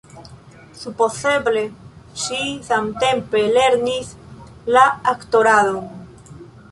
Supozeble 0.83 1.61
ŝi 2.21 2.39
samtempe 2.69 3.43
lernis 3.57 4.09
la 4.77 4.87
aktoradon. 5.13 6.41